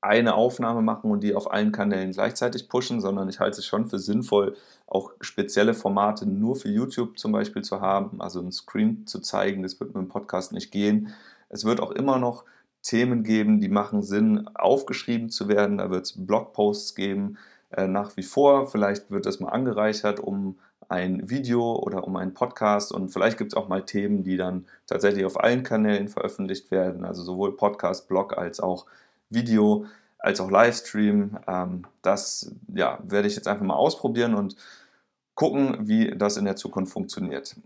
eine 0.00 0.34
Aufnahme 0.34 0.82
machen 0.82 1.10
und 1.10 1.22
die 1.22 1.34
auf 1.34 1.50
allen 1.50 1.72
Kanälen 1.72 2.12
gleichzeitig 2.12 2.68
pushen, 2.68 3.00
sondern 3.00 3.28
ich 3.28 3.40
halte 3.40 3.58
es 3.58 3.66
schon 3.66 3.86
für 3.86 3.98
sinnvoll, 3.98 4.54
auch 4.86 5.12
spezielle 5.20 5.72
Formate 5.72 6.26
nur 6.26 6.56
für 6.56 6.68
YouTube 6.68 7.18
zum 7.18 7.32
Beispiel 7.32 7.62
zu 7.62 7.80
haben, 7.80 8.20
also 8.20 8.40
einen 8.40 8.52
Screen 8.52 9.06
zu 9.06 9.20
zeigen. 9.20 9.62
Das 9.62 9.80
wird 9.80 9.94
mit 9.94 10.02
dem 10.02 10.08
Podcast 10.08 10.52
nicht 10.52 10.70
gehen. 10.70 11.14
Es 11.48 11.64
wird 11.64 11.80
auch 11.80 11.90
immer 11.90 12.18
noch 12.18 12.44
Themen 12.84 13.24
geben, 13.24 13.60
die 13.60 13.68
machen 13.68 14.02
Sinn, 14.02 14.46
aufgeschrieben 14.54 15.30
zu 15.30 15.48
werden. 15.48 15.78
Da 15.78 15.90
wird 15.90 16.04
es 16.04 16.26
Blogposts 16.26 16.94
geben, 16.94 17.38
äh, 17.70 17.88
nach 17.88 18.16
wie 18.16 18.22
vor. 18.22 18.68
Vielleicht 18.68 19.10
wird 19.10 19.26
das 19.26 19.40
mal 19.40 19.48
angereichert 19.48 20.20
um 20.20 20.58
ein 20.88 21.28
Video 21.30 21.76
oder 21.76 22.04
um 22.04 22.16
einen 22.16 22.34
Podcast 22.34 22.92
und 22.92 23.08
vielleicht 23.08 23.38
gibt 23.38 23.52
es 23.52 23.56
auch 23.56 23.68
mal 23.68 23.84
Themen, 23.86 24.22
die 24.22 24.36
dann 24.36 24.66
tatsächlich 24.86 25.24
auf 25.24 25.40
allen 25.40 25.62
Kanälen 25.62 26.08
veröffentlicht 26.08 26.70
werden, 26.70 27.04
also 27.04 27.22
sowohl 27.22 27.56
Podcast, 27.56 28.06
Blog 28.06 28.36
als 28.36 28.60
auch 28.60 28.84
Video 29.30 29.86
als 30.18 30.40
auch 30.40 30.50
Livestream. 30.50 31.38
Ähm, 31.46 31.86
das 32.02 32.52
ja, 32.74 32.98
werde 33.02 33.28
ich 33.28 33.36
jetzt 33.36 33.48
einfach 33.48 33.64
mal 33.64 33.74
ausprobieren 33.74 34.34
und 34.34 34.56
gucken, 35.34 35.88
wie 35.88 36.16
das 36.16 36.36
in 36.36 36.44
der 36.44 36.56
Zukunft 36.56 36.92
funktioniert. 36.92 37.56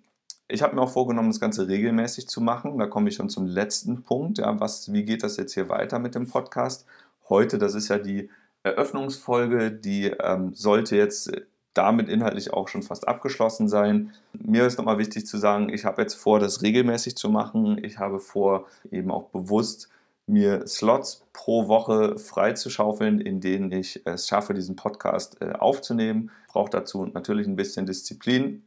Ich 0.51 0.63
habe 0.63 0.75
mir 0.75 0.81
auch 0.81 0.91
vorgenommen, 0.91 1.29
das 1.29 1.41
Ganze 1.41 1.69
regelmäßig 1.69 2.27
zu 2.27 2.41
machen. 2.41 2.79
Da 2.79 2.87
komme 2.87 3.11
ich 3.11 3.17
schon 3.17 3.29
zum 3.29 3.47
letzten 3.47 4.03
Punkt. 4.03 4.39
Ja, 4.39 4.59
was, 4.59 4.91
wie 4.93 5.05
geht 5.05 5.23
das 5.23 5.37
jetzt 5.37 5.53
hier 5.53 5.69
weiter 5.69 5.99
mit 5.99 6.15
dem 6.15 6.27
Podcast? 6.27 6.87
Heute, 7.29 7.59
das 7.59 7.75
ist 7.75 7.89
ja 7.89 7.99
die 7.99 8.31
Eröffnungsfolge, 8.63 9.71
die 9.71 10.07
ähm, 10.07 10.55
sollte 10.55 10.97
jetzt 10.97 11.31
damit 11.75 12.09
inhaltlich 12.09 12.53
auch 12.53 12.67
schon 12.69 12.83
fast 12.83 13.07
abgeschlossen 13.07 13.69
sein. 13.69 14.15
Mir 14.33 14.67
ist 14.67 14.79
nochmal 14.79 14.97
wichtig 14.97 15.27
zu 15.27 15.37
sagen, 15.37 15.69
ich 15.69 15.85
habe 15.85 16.01
jetzt 16.01 16.15
vor, 16.15 16.41
das 16.41 16.63
regelmäßig 16.63 17.15
zu 17.17 17.29
machen. 17.29 17.83
Ich 17.85 17.99
habe 17.99 18.19
vor, 18.19 18.67
eben 18.91 19.11
auch 19.11 19.25
bewusst 19.29 19.91
mir 20.27 20.67
Slots 20.67 21.27
pro 21.33 21.69
Woche 21.69 22.19
freizuschaufeln, 22.19 23.21
in 23.21 23.41
denen 23.41 23.71
ich 23.71 24.01
es 24.07 24.27
schaffe, 24.27 24.55
diesen 24.55 24.77
Podcast 24.77 25.43
äh, 25.43 25.53
aufzunehmen. 25.53 26.31
Ich 26.47 26.53
brauche 26.53 26.71
dazu 26.71 27.05
natürlich 27.05 27.47
ein 27.47 27.57
bisschen 27.57 27.85
Disziplin. 27.85 28.65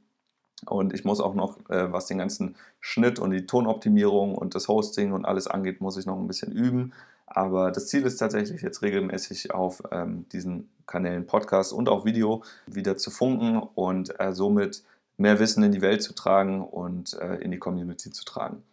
Und 0.65 0.93
ich 0.93 1.05
muss 1.05 1.19
auch 1.19 1.33
noch, 1.33 1.57
äh, 1.69 1.91
was 1.91 2.05
den 2.05 2.19
ganzen 2.19 2.55
Schnitt 2.79 3.19
und 3.19 3.31
die 3.31 3.45
Tonoptimierung 3.45 4.35
und 4.35 4.55
das 4.55 4.67
Hosting 4.67 5.11
und 5.11 5.25
alles 5.25 5.47
angeht, 5.47 5.81
muss 5.81 5.97
ich 5.97 6.05
noch 6.05 6.17
ein 6.17 6.27
bisschen 6.27 6.51
üben. 6.51 6.93
Aber 7.25 7.71
das 7.71 7.87
Ziel 7.87 8.03
ist 8.05 8.17
tatsächlich 8.17 8.61
jetzt 8.61 8.81
regelmäßig 8.81 9.53
auf 9.53 9.81
ähm, 9.91 10.25
diesen 10.33 10.69
Kanälen 10.85 11.25
Podcast 11.25 11.71
und 11.71 11.87
auch 11.87 12.05
Video 12.05 12.43
wieder 12.67 12.97
zu 12.97 13.09
funken 13.09 13.57
und 13.57 14.19
äh, 14.19 14.33
somit 14.33 14.83
mehr 15.17 15.39
Wissen 15.39 15.63
in 15.63 15.71
die 15.71 15.81
Welt 15.81 16.03
zu 16.03 16.13
tragen 16.13 16.61
und 16.61 17.13
äh, 17.13 17.35
in 17.35 17.51
die 17.51 17.59
Community 17.59 18.11
zu 18.11 18.25
tragen. 18.25 18.63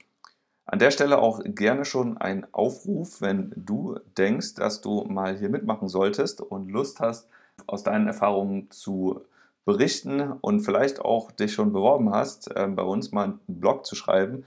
An 0.66 0.78
der 0.78 0.90
Stelle 0.90 1.18
auch 1.18 1.40
gerne 1.44 1.84
schon 1.84 2.18
ein 2.18 2.46
Aufruf, 2.52 3.22
wenn 3.22 3.52
du 3.56 3.98
denkst, 4.18 4.54
dass 4.54 4.80
du 4.80 5.04
mal 5.04 5.38
hier 5.38 5.48
mitmachen 5.48 5.88
solltest 5.88 6.42
und 6.42 6.68
Lust 6.68 7.00
hast, 7.00 7.28
aus 7.66 7.84
deinen 7.84 8.06
Erfahrungen 8.06 8.70
zu 8.70 9.22
berichten 9.68 10.32
und 10.40 10.60
vielleicht 10.60 10.98
auch 10.98 11.30
dich 11.30 11.52
schon 11.52 11.74
beworben 11.74 12.10
hast, 12.10 12.50
äh, 12.56 12.66
bei 12.68 12.82
uns 12.82 13.12
mal 13.12 13.24
einen 13.24 13.40
Blog 13.48 13.84
zu 13.84 13.96
schreiben, 13.96 14.46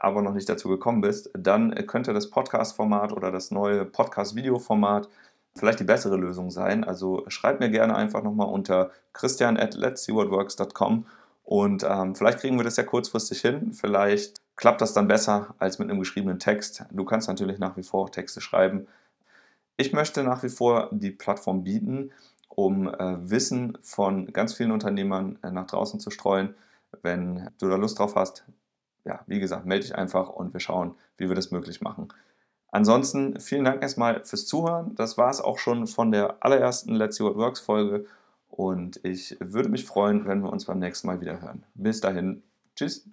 aber 0.00 0.20
noch 0.20 0.34
nicht 0.34 0.50
dazu 0.50 0.68
gekommen 0.68 1.00
bist, 1.00 1.30
dann 1.32 1.74
könnte 1.86 2.12
das 2.12 2.28
Podcast-Format 2.28 3.14
oder 3.14 3.32
das 3.32 3.50
neue 3.50 3.86
Podcast-Video-Format 3.86 5.08
vielleicht 5.56 5.80
die 5.80 5.84
bessere 5.84 6.18
Lösung 6.18 6.50
sein. 6.50 6.84
Also 6.84 7.24
schreib 7.28 7.60
mir 7.60 7.70
gerne 7.70 7.96
einfach 7.96 8.22
nochmal 8.22 8.48
unter 8.48 8.90
christian 9.14 9.56
at 9.56 9.76
let'sseewhatworks.com 9.76 11.06
und 11.44 11.82
ähm, 11.88 12.14
vielleicht 12.14 12.40
kriegen 12.40 12.58
wir 12.58 12.64
das 12.64 12.76
ja 12.76 12.82
kurzfristig 12.82 13.40
hin. 13.40 13.72
Vielleicht 13.72 14.36
klappt 14.56 14.82
das 14.82 14.92
dann 14.92 15.08
besser 15.08 15.54
als 15.58 15.78
mit 15.78 15.88
einem 15.88 16.00
geschriebenen 16.00 16.38
Text. 16.38 16.84
Du 16.90 17.06
kannst 17.06 17.28
natürlich 17.28 17.58
nach 17.58 17.78
wie 17.78 17.82
vor 17.82 18.12
Texte 18.12 18.42
schreiben. 18.42 18.88
Ich 19.78 19.94
möchte 19.94 20.22
nach 20.22 20.42
wie 20.42 20.50
vor 20.50 20.90
die 20.92 21.12
Plattform 21.12 21.64
bieten, 21.64 22.10
um 22.50 22.88
äh, 22.88 23.30
Wissen 23.30 23.78
von 23.80 24.32
ganz 24.32 24.54
vielen 24.54 24.72
Unternehmern 24.72 25.38
äh, 25.42 25.50
nach 25.50 25.66
draußen 25.66 26.00
zu 26.00 26.10
streuen. 26.10 26.54
Wenn 27.02 27.48
du 27.58 27.68
da 27.68 27.76
Lust 27.76 27.98
drauf 27.98 28.16
hast, 28.16 28.44
ja, 29.04 29.20
wie 29.26 29.40
gesagt, 29.40 29.64
melde 29.64 29.86
dich 29.86 29.94
einfach 29.94 30.28
und 30.28 30.52
wir 30.52 30.60
schauen, 30.60 30.94
wie 31.16 31.28
wir 31.28 31.36
das 31.36 31.50
möglich 31.50 31.80
machen. 31.80 32.08
Ansonsten 32.72 33.40
vielen 33.40 33.64
Dank 33.64 33.82
erstmal 33.82 34.24
fürs 34.24 34.46
Zuhören. 34.46 34.94
Das 34.94 35.18
war 35.18 35.30
es 35.30 35.40
auch 35.40 35.58
schon 35.58 35.86
von 35.86 36.12
der 36.12 36.44
allerersten 36.44 36.94
Let's 36.94 37.16
See 37.16 37.24
What 37.24 37.36
Works 37.36 37.60
Folge 37.60 38.06
und 38.48 39.00
ich 39.04 39.36
würde 39.40 39.68
mich 39.68 39.86
freuen, 39.86 40.26
wenn 40.26 40.42
wir 40.42 40.52
uns 40.52 40.66
beim 40.66 40.78
nächsten 40.78 41.06
Mal 41.06 41.20
wieder 41.20 41.40
hören. 41.40 41.64
Bis 41.74 42.00
dahin, 42.00 42.42
tschüss. 42.76 43.08